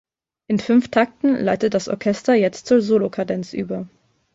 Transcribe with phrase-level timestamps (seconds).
[0.49, 3.87] In fünf Takten leitet das Orchester jetzt zur Solokadenz über.